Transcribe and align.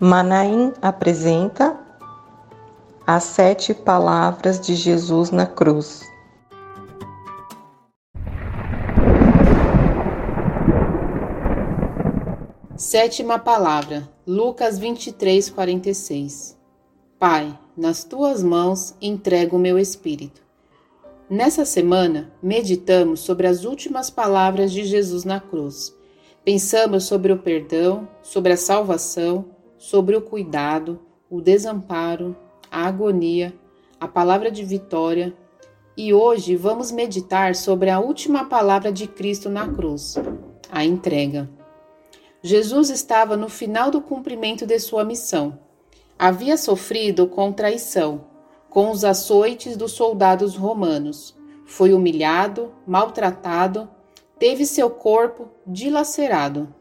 Manaim 0.00 0.72
apresenta 0.82 1.78
as 3.06 3.22
sete 3.22 3.72
palavras 3.72 4.58
de 4.58 4.74
Jesus 4.74 5.30
na 5.30 5.46
cruz. 5.46 6.02
Sétima 12.76 13.38
palavra, 13.38 14.08
Lucas 14.26 14.80
23, 14.80 15.50
46. 15.50 16.58
Pai, 17.16 17.56
nas 17.76 18.02
tuas 18.02 18.42
mãos 18.42 18.96
entrego 19.00 19.54
o 19.54 19.60
meu 19.60 19.78
espírito. 19.78 20.42
Nessa 21.30 21.64
semana, 21.64 22.32
meditamos 22.42 23.20
sobre 23.20 23.46
as 23.46 23.64
últimas 23.64 24.10
palavras 24.10 24.72
de 24.72 24.84
Jesus 24.84 25.22
na 25.24 25.38
cruz. 25.38 25.94
Pensamos 26.44 27.04
sobre 27.04 27.32
o 27.32 27.38
perdão, 27.38 28.08
sobre 28.22 28.52
a 28.52 28.56
salvação, 28.56 29.53
sobre 29.84 30.16
o 30.16 30.22
cuidado, 30.22 30.98
o 31.28 31.42
desamparo, 31.42 32.34
a 32.70 32.86
agonia, 32.86 33.52
a 34.00 34.08
palavra 34.08 34.50
de 34.50 34.64
vitória. 34.64 35.36
E 35.94 36.14
hoje 36.14 36.56
vamos 36.56 36.90
meditar 36.90 37.54
sobre 37.54 37.90
a 37.90 38.00
última 38.00 38.46
palavra 38.46 38.90
de 38.90 39.06
Cristo 39.06 39.50
na 39.50 39.68
cruz, 39.68 40.16
a 40.70 40.84
entrega. 40.84 41.50
Jesus 42.42 42.88
estava 42.88 43.36
no 43.36 43.50
final 43.50 43.90
do 43.90 44.00
cumprimento 44.00 44.66
de 44.66 44.78
sua 44.78 45.04
missão. 45.04 45.58
Havia 46.18 46.56
sofrido 46.56 47.26
com 47.26 47.52
traição, 47.52 48.24
com 48.70 48.90
os 48.90 49.04
açoites 49.04 49.76
dos 49.76 49.92
soldados 49.92 50.56
romanos. 50.56 51.36
Foi 51.66 51.92
humilhado, 51.92 52.72
maltratado, 52.86 53.88
teve 54.38 54.64
seu 54.64 54.88
corpo 54.88 55.50
dilacerado. 55.66 56.74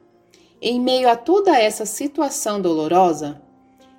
Em 0.65 0.79
meio 0.79 1.09
a 1.09 1.17
toda 1.17 1.59
essa 1.59 1.85
situação 1.85 2.61
dolorosa, 2.61 3.41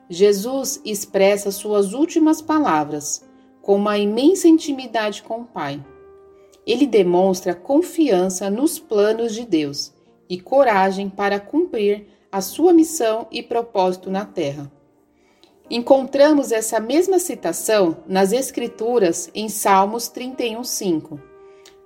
Jesus 0.09 0.81
expressa 0.83 1.51
suas 1.51 1.93
últimas 1.93 2.41
palavras 2.41 3.23
com 3.61 3.77
uma 3.77 3.99
imensa 3.99 4.49
intimidade 4.49 5.23
com 5.23 5.43
o 5.43 5.45
Pai. 5.45 5.85
Ele 6.67 6.87
demonstra 6.87 7.55
confiança 7.55 8.49
nos 8.49 8.79
planos 8.79 9.35
de 9.35 9.45
Deus 9.45 9.93
e 10.27 10.41
coragem 10.41 11.11
para 11.11 11.39
cumprir 11.39 12.07
a 12.33 12.41
sua 12.41 12.73
missão 12.73 13.27
e 13.31 13.43
propósito 13.43 14.11
na 14.11 14.25
terra. 14.25 14.73
Encontramos 15.69 16.51
essa 16.51 16.81
mesma 16.81 17.19
citação 17.19 17.99
nas 18.07 18.33
Escrituras 18.33 19.31
em 19.35 19.51
Salmos 19.51 20.09
31:5. 20.09 21.21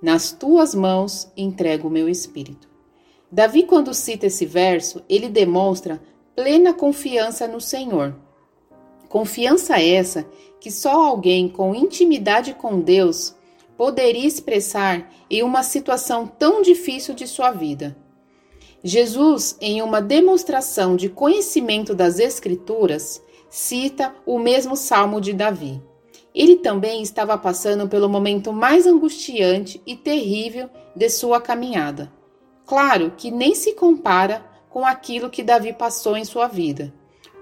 Nas 0.01 0.31
tuas 0.31 0.73
mãos 0.73 1.29
entrego 1.35 1.89
o 1.89 1.91
meu 1.91 2.07
espírito. 2.07 2.68
Davi, 3.31 3.63
quando 3.63 3.93
cita 3.93 4.25
esse 4.25 4.45
verso, 4.45 5.03
ele 5.07 5.29
demonstra 5.29 6.01
plena 6.35 6.73
confiança 6.73 7.47
no 7.47 7.61
Senhor. 7.61 8.15
Confiança 9.07 9.79
essa 9.81 10.25
que 10.59 10.71
só 10.71 10.91
alguém 10.91 11.47
com 11.47 11.75
intimidade 11.75 12.53
com 12.53 12.79
Deus 12.79 13.35
poderia 13.77 14.27
expressar 14.27 15.11
em 15.29 15.43
uma 15.43 15.63
situação 15.63 16.27
tão 16.27 16.61
difícil 16.61 17.13
de 17.13 17.27
sua 17.27 17.51
vida. 17.51 17.95
Jesus, 18.83 19.57
em 19.61 19.81
uma 19.81 20.01
demonstração 20.01 20.95
de 20.95 21.09
conhecimento 21.09 21.93
das 21.93 22.19
Escrituras, 22.19 23.21
cita 23.49 24.13
o 24.25 24.39
mesmo 24.39 24.75
salmo 24.75 25.19
de 25.21 25.33
Davi. 25.33 25.81
Ele 26.33 26.57
também 26.57 27.01
estava 27.01 27.37
passando 27.37 27.87
pelo 27.87 28.07
momento 28.07 28.53
mais 28.53 28.87
angustiante 28.87 29.81
e 29.85 29.95
terrível 29.95 30.69
de 30.95 31.09
sua 31.09 31.41
caminhada. 31.41 32.11
Claro 32.69 33.13
que 33.17 33.31
nem 33.31 33.55
se 33.55 33.73
compara 33.73 34.45
com 34.69 34.85
aquilo 34.85 35.31
que 35.31 35.41
Davi 35.41 35.73
passou 35.73 36.15
em 36.15 36.23
sua 36.23 36.47
vida, 36.47 36.93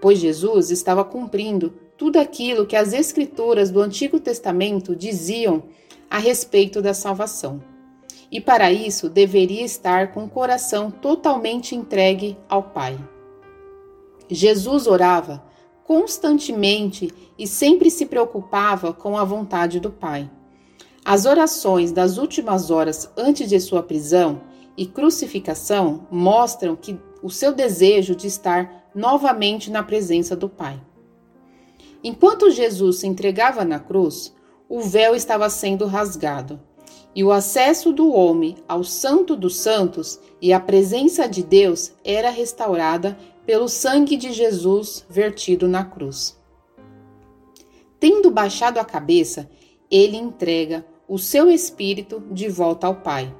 pois 0.02 0.20
Jesus 0.20 0.72
estava 0.72 1.04
cumprindo 1.04 1.74
tudo 1.98 2.18
aquilo 2.18 2.66
que 2.66 2.78
as 2.78 2.94
Escrituras 2.94 3.70
do 3.70 3.82
Antigo 3.82 4.22
Testamento 4.22 4.96
diziam 4.96 5.64
a 6.10 6.18
respeito 6.18 6.82
da 6.82 6.94
salvação. 6.94 7.62
E 8.32 8.40
para 8.40 8.72
isso 8.72 9.10
deveria 9.10 9.66
estar 9.66 10.14
com 10.14 10.24
o 10.24 10.30
coração 10.30 10.90
totalmente 10.90 11.76
entregue 11.76 12.38
ao 12.48 12.64
Pai. 12.64 12.98
Jesus 14.30 14.88
orava 14.88 15.44
constantemente 15.84 17.14
e 17.38 17.46
sempre 17.46 17.92
se 17.92 18.06
preocupava 18.06 18.94
com 18.94 19.18
a 19.18 19.26
vontade 19.26 19.82
do 19.82 19.92
Pai. 19.92 20.32
As 21.04 21.26
orações 21.26 21.92
das 21.92 22.18
últimas 22.18 22.72
horas 22.72 23.12
antes 23.18 23.50
de 23.50 23.60
sua 23.60 23.84
prisão 23.84 24.42
e 24.78 24.86
crucificação 24.86 26.08
mostram 26.12 26.76
que 26.76 26.98
o 27.24 27.30
seu 27.30 27.52
desejo 27.52 28.16
de 28.16 28.28
estar 28.28 28.90
novamente 28.94 29.72
na 29.72 29.82
presença 29.84 30.36
do 30.36 30.48
Pai. 30.48 30.80
Enquanto 32.04 32.52
Jesus 32.52 32.98
se 32.98 33.08
entregava 33.08 33.66
na 33.66 33.80
cruz, 33.80 34.34
o 34.70 34.82
véu 34.82 35.16
estava 35.16 35.50
sendo 35.50 35.86
rasgado, 35.86 36.60
e 37.16 37.24
o 37.24 37.32
acesso 37.32 37.92
do 37.92 38.12
homem 38.12 38.56
ao 38.68 38.84
Santo 38.84 39.36
dos 39.36 39.58
Santos 39.58 40.20
e 40.40 40.54
a 40.54 40.60
presença 40.60 41.28
de 41.28 41.42
Deus 41.42 41.92
era 42.04 42.30
restaurada 42.30 43.18
pelo 43.46 43.68
sangue 43.68 44.16
de 44.16 44.32
Jesus 44.32 45.04
vertido 45.10 45.68
na 45.68 45.84
cruz. 45.84 46.38
Tendo 48.00 48.30
baixado 48.30 48.78
a 48.78 48.86
cabeça, 48.86 49.50
ele 49.90 50.18
entrega 50.18 50.86
o 51.08 51.18
seu 51.18 51.50
espírito 51.50 52.22
de 52.30 52.48
volta 52.48 52.86
ao 52.86 52.96
Pai. 52.96 53.34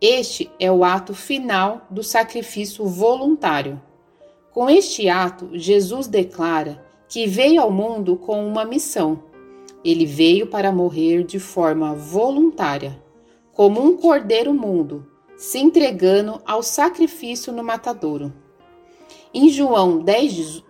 Este 0.00 0.50
é 0.60 0.70
o 0.70 0.84
ato 0.84 1.14
final 1.14 1.86
do 1.88 2.02
sacrifício 2.02 2.84
voluntário. 2.84 3.80
Com 4.52 4.68
este 4.68 5.08
ato, 5.08 5.48
Jesus 5.54 6.06
declara 6.06 6.84
que 7.08 7.26
veio 7.26 7.62
ao 7.62 7.70
mundo 7.70 8.14
com 8.14 8.46
uma 8.46 8.62
missão. 8.66 9.22
Ele 9.82 10.04
veio 10.04 10.48
para 10.48 10.70
morrer 10.70 11.24
de 11.24 11.38
forma 11.38 11.94
voluntária, 11.94 13.02
como 13.54 13.82
um 13.82 13.96
cordeiro 13.96 14.52
mudo, 14.52 15.06
se 15.34 15.58
entregando 15.58 16.42
ao 16.44 16.62
sacrifício 16.62 17.50
no 17.50 17.64
matadouro. 17.64 18.34
Em 19.32 19.48
João 19.48 20.00
10, 20.00 20.62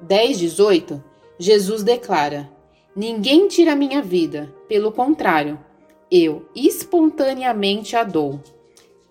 10 0.00 0.38
18, 0.38 1.04
Jesus 1.38 1.82
declara: 1.82 2.50
Ninguém 2.96 3.46
tira 3.46 3.76
minha 3.76 4.00
vida, 4.00 4.54
pelo 4.66 4.90
contrário, 4.90 5.60
eu 6.10 6.46
espontaneamente 6.54 7.94
a 7.94 8.04
dou 8.04 8.40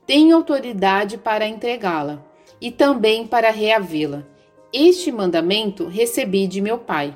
tenho 0.09 0.35
autoridade 0.35 1.19
para 1.19 1.47
entregá-la 1.47 2.25
e 2.59 2.71
também 2.71 3.27
para 3.27 3.51
reavê-la. 3.51 4.25
Este 4.73 5.11
mandamento 5.11 5.85
recebi 5.85 6.47
de 6.47 6.61
meu 6.61 6.79
Pai. 6.79 7.15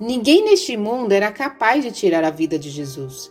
Ninguém 0.00 0.42
neste 0.42 0.74
mundo 0.74 1.12
era 1.12 1.30
capaz 1.30 1.84
de 1.84 1.92
tirar 1.92 2.24
a 2.24 2.30
vida 2.30 2.58
de 2.58 2.70
Jesus. 2.70 3.30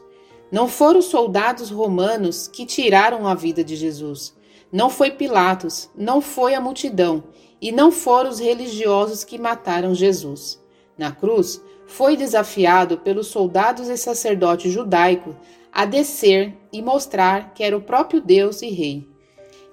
Não 0.52 0.68
foram 0.68 1.00
os 1.00 1.06
soldados 1.06 1.72
romanos 1.72 2.48
que 2.48 2.68
tiraram 2.68 3.28
a 3.28 3.34
vida 3.34 3.64
de 3.64 3.76
Jesus. 3.76 4.38
Não 4.72 4.92
foi 4.92 5.10
Pilatos, 5.10 5.90
não 5.98 6.22
foi 6.22 6.54
a 6.54 6.62
multidão, 6.62 7.24
e 7.60 7.72
não 7.72 7.92
foram 7.92 8.30
os 8.30 8.38
religiosos 8.38 9.24
que 9.24 9.40
mataram 9.40 9.96
Jesus. 9.96 10.64
Na 10.96 11.12
cruz, 11.12 11.60
foi 11.88 12.16
desafiado 12.16 13.00
pelos 13.00 13.26
soldados 13.26 13.90
e 13.90 13.98
sacerdotes 13.98 14.72
judaicos 14.72 15.34
a 15.78 15.86
descer 15.86 16.58
e 16.74 16.82
mostrar 16.82 17.54
que 17.54 17.64
era 17.64 17.78
o 17.78 17.82
próprio 17.82 18.20
Deus 18.20 18.64
e 18.64 18.70
Rei. 18.72 19.08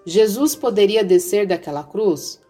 Jesus 0.05 0.55
poderia 0.55 1.03
descer 1.03 1.47
daquela 1.47 1.83
cruz, 1.83 2.43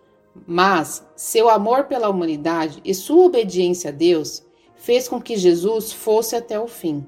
mas 0.45 1.07
seu 1.15 1.49
amor 1.49 1.85
pela 1.85 2.09
humanidade 2.09 2.81
e 2.85 2.93
sua 2.93 3.27
obediência 3.27 3.91
a 3.91 3.93
Deus 3.93 4.45
fez 4.75 5.09
com 5.09 5.23
que 5.23 5.37
Jesus 5.37 5.93
fosse 5.93 6.35
até 6.35 6.59
o 6.59 6.67
fim. 6.67 7.07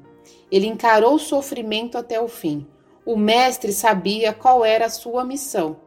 Ele 0.48 0.68
encarou 0.68 1.16
o 1.16 1.18
sofrimento 1.18 1.98
até 1.98 2.20
o 2.20 2.28
fim. 2.28 2.64
O 3.04 3.16
Mestre 3.16 3.72
sabia 3.72 4.32
qual 4.32 4.64
era 4.64 4.86
a 4.86 4.90
sua 4.90 5.24
missão. 5.24 5.78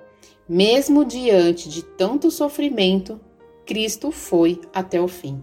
Mesmo 0.46 1.06
diante 1.06 1.69
de 1.69 1.84
tanto 1.84 2.30
sofrimento, 2.30 3.18
Cristo 3.66 4.12
foi 4.12 4.60
até 4.74 5.00
o 5.00 5.07
fim. 5.07 5.42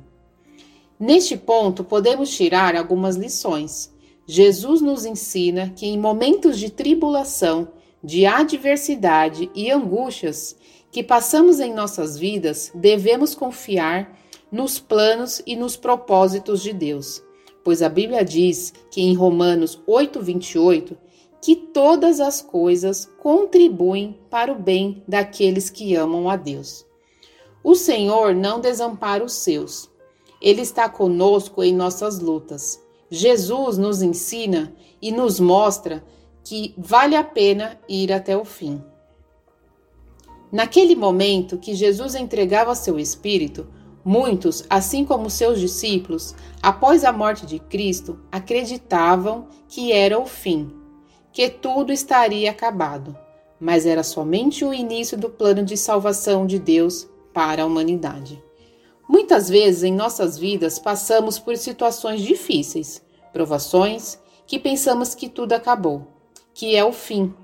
Neste 1.00 1.38
ponto, 1.38 1.82
podemos 1.82 2.28
tirar 2.36 2.76
algumas 2.76 3.16
lições. 3.16 3.95
Jesus 4.26 4.80
nos 4.80 5.04
ensina 5.04 5.72
que 5.76 5.86
em 5.86 5.98
momentos 5.98 6.58
de 6.58 6.68
tribulação, 6.68 7.68
de 8.02 8.26
adversidade 8.26 9.48
e 9.54 9.70
angústias 9.70 10.56
que 10.90 11.02
passamos 11.02 11.60
em 11.60 11.72
nossas 11.72 12.18
vidas, 12.18 12.72
devemos 12.74 13.34
confiar 13.34 14.18
nos 14.50 14.80
planos 14.80 15.40
e 15.46 15.54
nos 15.54 15.76
propósitos 15.76 16.60
de 16.60 16.72
Deus, 16.72 17.22
pois 17.62 17.82
a 17.82 17.88
Bíblia 17.88 18.24
diz 18.24 18.72
que 18.90 19.00
em 19.00 19.14
Romanos 19.14 19.80
8:28 19.86 20.96
que 21.40 21.54
todas 21.54 22.18
as 22.18 22.42
coisas 22.42 23.08
contribuem 23.20 24.18
para 24.28 24.50
o 24.50 24.58
bem 24.58 25.04
daqueles 25.06 25.70
que 25.70 25.94
amam 25.94 26.28
a 26.28 26.34
Deus. 26.34 26.84
O 27.62 27.76
Senhor 27.76 28.34
não 28.34 28.60
desampara 28.60 29.24
os 29.24 29.34
seus. 29.34 29.88
Ele 30.40 30.62
está 30.62 30.88
conosco 30.88 31.62
em 31.62 31.74
nossas 31.74 32.18
lutas. 32.18 32.84
Jesus 33.10 33.78
nos 33.78 34.02
ensina 34.02 34.74
e 35.00 35.12
nos 35.12 35.38
mostra 35.38 36.04
que 36.42 36.74
vale 36.76 37.16
a 37.16 37.24
pena 37.24 37.78
ir 37.88 38.12
até 38.12 38.36
o 38.36 38.44
fim. 38.44 38.82
Naquele 40.50 40.94
momento 40.94 41.58
que 41.58 41.74
Jesus 41.74 42.14
entregava 42.14 42.74
seu 42.74 42.98
espírito, 42.98 43.66
muitos, 44.04 44.64
assim 44.70 45.04
como 45.04 45.28
seus 45.28 45.58
discípulos, 45.58 46.34
após 46.62 47.04
a 47.04 47.12
morte 47.12 47.44
de 47.44 47.58
Cristo, 47.58 48.20
acreditavam 48.30 49.48
que 49.68 49.92
era 49.92 50.18
o 50.18 50.26
fim, 50.26 50.72
que 51.32 51.48
tudo 51.48 51.92
estaria 51.92 52.50
acabado, 52.50 53.16
mas 53.58 53.84
era 53.84 54.04
somente 54.04 54.64
o 54.64 54.72
início 54.72 55.18
do 55.18 55.28
plano 55.28 55.64
de 55.64 55.76
salvação 55.76 56.46
de 56.46 56.58
Deus 56.58 57.08
para 57.34 57.64
a 57.64 57.66
humanidade. 57.66 58.45
Muitas 59.08 59.48
vezes 59.48 59.84
em 59.84 59.92
nossas 59.92 60.36
vidas 60.36 60.78
passamos 60.78 61.38
por 61.38 61.56
situações 61.56 62.20
difíceis, 62.20 63.04
provações, 63.32 64.18
que 64.46 64.58
pensamos 64.58 65.14
que 65.14 65.28
tudo 65.28 65.52
acabou, 65.52 66.06
que 66.52 66.74
é 66.74 66.84
o 66.84 66.92
fim. 66.92 67.34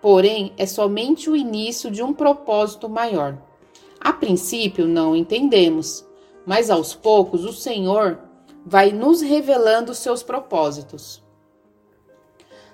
Porém, 0.00 0.52
é 0.56 0.66
somente 0.66 1.30
o 1.30 1.36
início 1.36 1.90
de 1.90 2.02
um 2.02 2.12
propósito 2.12 2.88
maior. 2.88 3.38
A 4.00 4.12
princípio 4.12 4.86
não 4.86 5.16
entendemos, 5.16 6.04
mas 6.44 6.68
aos 6.68 6.94
poucos 6.94 7.44
o 7.44 7.52
Senhor 7.52 8.18
vai 8.66 8.92
nos 8.92 9.22
revelando 9.22 9.94
seus 9.94 10.22
propósitos. 10.22 11.22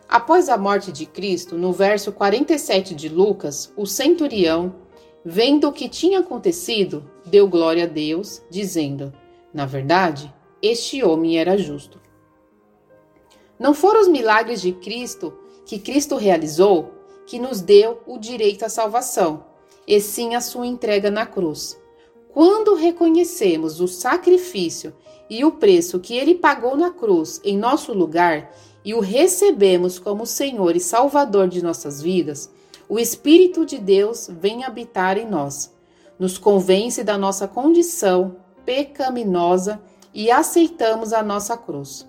Após 0.09 0.49
a 0.49 0.59
morte 0.59 0.91
de 0.91 1.07
Cristo, 1.07 1.57
no 1.57 1.73
verso 1.73 2.11
47 2.11 2.97
de 2.97 3.09
Lucas, 3.09 3.73
o 3.77 3.87
centurião, 3.87 4.75
vendo 5.25 5.69
o 5.69 5.73
que 5.73 5.89
tinha 5.89 6.21
acontecido, 6.21 7.05
deu 7.25 7.49
glória 7.49 7.85
a 7.85 7.87
Deus, 7.87 8.43
dizendo: 8.51 9.13
Na 9.53 9.67
verdade, 9.67 10.33
este 10.63 11.03
homem 11.03 11.39
era 11.39 11.57
justo. 11.57 12.01
Não 13.59 13.75
foram 13.75 14.01
os 14.01 14.09
milagres 14.09 14.63
de 14.63 14.73
Cristo 14.73 15.35
que 15.67 15.79
Cristo 15.79 16.17
realizou 16.17 16.93
que 17.27 17.39
nos 17.39 17.61
deu 17.61 18.01
o 18.07 18.19
direito 18.19 18.65
à 18.65 18.69
salvação, 18.69 19.45
e 19.87 20.01
sim 20.01 20.35
a 20.35 20.41
sua 20.41 20.67
entrega 20.67 21.11
na 21.11 21.27
cruz. 21.27 21.81
Quando 22.33 22.75
reconhecemos 22.75 23.81
o 23.81 23.89
sacrifício 23.89 24.95
e 25.29 25.45
o 25.45 25.53
preço 25.53 26.01
que 26.01 26.15
ele 26.15 26.35
pagou 26.35 26.77
na 26.77 26.91
cruz 26.91 27.41
em 27.45 27.57
nosso 27.57 27.93
lugar 27.93 28.53
e 28.85 28.95
o 28.95 29.01
recebemos 29.01 29.99
como 29.99 30.27
Senhor 30.27 30.75
e 30.75 30.81
Salvador 30.81 31.49
de 31.49 31.63
nossas 31.63 32.01
vidas, 32.01 32.51
o 32.91 32.99
Espírito 32.99 33.65
de 33.65 33.79
Deus 33.79 34.29
vem 34.29 34.65
habitar 34.65 35.17
em 35.17 35.25
nós, 35.25 35.73
nos 36.19 36.37
convence 36.37 37.05
da 37.05 37.17
nossa 37.17 37.47
condição 37.47 38.39
pecaminosa 38.67 39.81
e 40.13 40.29
aceitamos 40.29 41.13
a 41.13 41.23
nossa 41.23 41.57
cruz. 41.57 42.05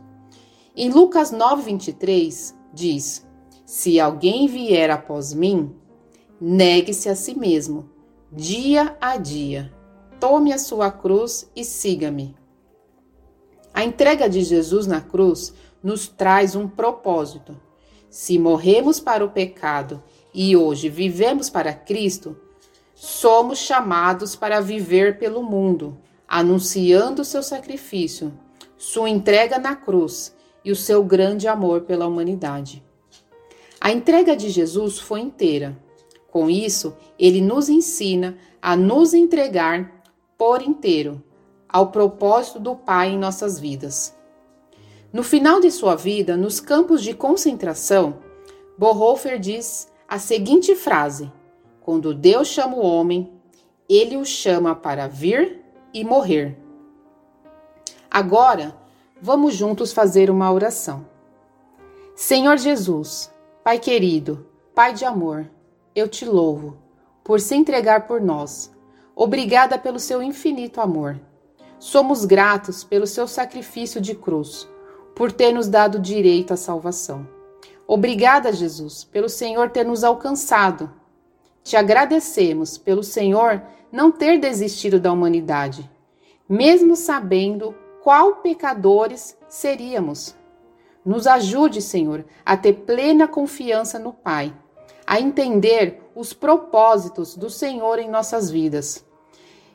Em 0.76 0.90
Lucas 0.90 1.32
9:23 1.32 2.56
diz: 2.74 3.28
Se 3.64 4.00
alguém 4.00 4.48
vier 4.48 4.90
após 4.90 5.36
mim, 5.36 5.72
negue-se 6.42 7.10
a 7.10 7.16
si 7.16 7.38
mesmo, 7.38 7.88
dia 8.32 8.98
a 9.00 9.18
dia. 9.18 9.72
Tome 10.20 10.52
a 10.52 10.58
sua 10.58 10.90
cruz 10.90 11.48
e 11.56 11.64
siga-me. 11.64 12.36
A 13.72 13.84
entrega 13.84 14.28
de 14.28 14.42
Jesus 14.42 14.88
na 14.88 15.00
cruz 15.00 15.54
nos 15.84 16.08
traz 16.08 16.56
um 16.56 16.68
propósito. 16.68 17.56
Se 18.10 18.40
morremos 18.40 19.00
para 19.00 19.24
o 19.24 19.30
pecado 19.30 20.04
e 20.34 20.56
hoje 20.56 20.90
vivemos 20.90 21.50
para 21.50 21.74
Cristo, 21.74 22.38
somos 22.96 23.60
chamados 23.60 24.36
para 24.36 24.62
viver 24.62 25.18
pelo 25.18 25.44
mundo, 25.44 25.98
anunciando 26.28 27.26
seu 27.26 27.44
sacrifício, 27.44 28.32
sua 28.78 29.10
entrega 29.10 29.58
na 29.60 29.76
cruz 29.76 30.36
e 30.64 30.72
o 30.72 30.76
seu 30.76 31.04
grande 31.04 31.48
amor 31.48 31.82
pela 31.82 32.08
humanidade. 32.08 32.84
A 33.80 33.92
entrega 33.92 34.36
de 34.36 34.50
Jesus 34.50 35.00
foi 35.00 35.20
inteira. 35.22 35.78
Com 36.30 36.50
isso, 36.50 36.96
ele 37.20 37.42
nos 37.42 37.68
ensina 37.68 38.38
a 38.62 38.76
nos 38.76 39.14
entregar 39.14 40.04
por 40.38 40.62
inteiro 40.62 41.22
ao 41.68 41.92
propósito 41.92 42.60
do 42.60 42.76
Pai 42.76 43.10
em 43.10 43.18
nossas 43.18 43.60
vidas. 43.60 44.16
No 45.12 45.24
final 45.24 45.60
de 45.60 45.72
sua 45.72 45.96
vida, 45.96 46.38
nos 46.38 46.60
campos 46.60 47.04
de 47.04 47.14
concentração, 47.14 48.20
Bonhoeffer 48.78 49.40
diz 49.40 49.91
a 50.12 50.20
seguinte 50.20 50.76
frase: 50.76 51.32
Quando 51.80 52.14
Deus 52.14 52.50
chama 52.50 52.76
o 52.76 52.86
homem, 52.86 53.32
ele 53.88 54.18
o 54.18 54.26
chama 54.26 54.76
para 54.76 55.08
vir 55.08 55.64
e 55.94 56.04
morrer. 56.04 56.58
Agora, 58.10 58.76
vamos 59.22 59.56
juntos 59.56 59.94
fazer 59.94 60.30
uma 60.30 60.52
oração. 60.52 61.06
Senhor 62.14 62.58
Jesus, 62.58 63.32
Pai 63.64 63.80
querido, 63.80 64.46
Pai 64.76 64.94
de 64.94 65.06
amor, 65.06 65.50
eu 65.96 66.10
te 66.10 66.26
louvo 66.26 66.76
por 67.24 67.40
se 67.40 67.56
entregar 67.56 68.06
por 68.06 68.20
nós. 68.20 68.70
Obrigada 69.16 69.78
pelo 69.78 69.98
seu 69.98 70.22
infinito 70.22 70.82
amor. 70.82 71.18
Somos 71.80 72.26
gratos 72.26 72.84
pelo 72.84 73.08
seu 73.08 73.30
sacrifício 73.30 74.02
de 74.02 74.14
cruz 74.14 74.68
por 75.16 75.32
ter 75.32 75.54
nos 75.54 75.70
dado 75.70 76.00
direito 76.00 76.54
à 76.54 76.58
salvação. 76.58 77.41
Obrigada, 77.94 78.54
Jesus, 78.54 79.04
pelo 79.04 79.28
Senhor 79.28 79.70
ter 79.70 79.84
nos 79.86 80.06
alcançado. 80.06 80.90
Te 81.62 81.76
agradecemos 81.76 82.78
pelo 82.78 83.04
Senhor 83.04 83.62
não 83.92 84.10
ter 84.10 84.40
desistido 84.40 84.98
da 84.98 85.12
humanidade, 85.12 85.92
mesmo 86.48 86.96
sabendo 86.96 87.76
qual 88.02 88.38
pecadores 88.38 89.38
seríamos. 89.50 90.34
Nos 91.06 91.28
ajude, 91.28 91.82
Senhor, 91.82 92.24
a 92.46 92.56
ter 92.56 92.72
plena 92.72 93.28
confiança 93.28 94.00
no 94.00 94.14
Pai, 94.14 94.54
a 95.06 95.20
entender 95.20 96.02
os 96.16 96.32
propósitos 96.32 97.36
do 97.36 97.50
Senhor 97.50 98.00
em 98.00 98.10
nossas 98.10 98.50
vidas, 98.50 99.06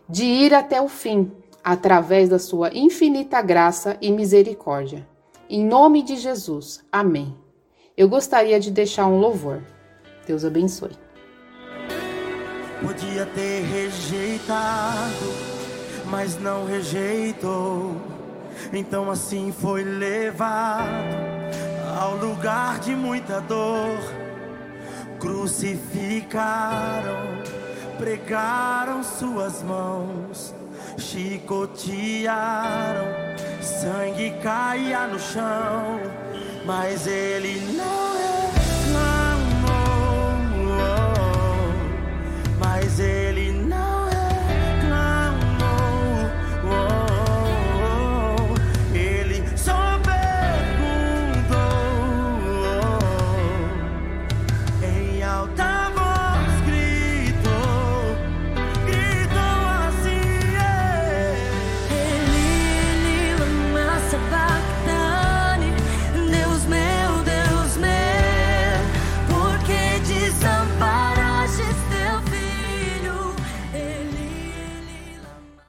de 0.08 0.24
ir 0.24 0.54
até 0.54 0.80
o 0.80 0.88
fim, 0.88 1.30
através 1.62 2.30
da 2.30 2.38
Sua 2.38 2.70
infinita 2.72 3.42
graça 3.42 3.98
e 4.00 4.10
misericórdia. 4.10 5.06
Em 5.50 5.62
nome 5.62 6.02
de 6.02 6.16
Jesus. 6.16 6.82
Amém. 6.90 7.44
Eu 7.96 8.08
gostaria 8.10 8.60
de 8.60 8.70
deixar 8.70 9.06
um 9.06 9.18
louvor. 9.18 9.62
Deus 10.26 10.44
abençoe. 10.44 10.92
Podia 12.82 13.24
ter 13.24 13.62
rejeitado, 13.62 15.32
mas 16.04 16.38
não 16.38 16.66
rejeitou. 16.66 17.96
Então 18.70 19.10
assim 19.10 19.50
foi 19.50 19.82
levado 19.82 21.16
ao 21.98 22.16
lugar 22.16 22.80
de 22.80 22.94
muita 22.94 23.40
dor. 23.40 23.98
Crucificaram, 25.18 27.22
pregaram 27.96 29.02
suas 29.02 29.62
mãos, 29.62 30.54
chicotearam 30.98 33.06
sangue 33.66 34.30
caía 34.42 35.06
no 35.06 35.18
chão, 35.18 36.00
mas 36.66 37.06
ele 37.06 37.60
não 37.76 37.95